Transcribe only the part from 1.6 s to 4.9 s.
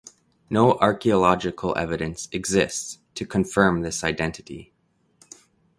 evidence exists to confirm this identity.